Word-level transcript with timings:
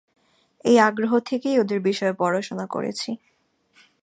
এই 0.65 0.77
আগ্রহ 0.79 1.11
থেকেই 1.19 1.55
ওদের 1.59 1.79
বিষয়ে 1.79 2.13
পড়াশোনা 2.13 2.65
করেছি। 2.67 3.11